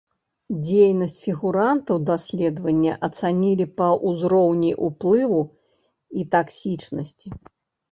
[0.67, 5.41] Дзейнасць фігурантаў даследавання ацанілі па ўзроўні ўплыву
[6.19, 7.27] і таксічнасці.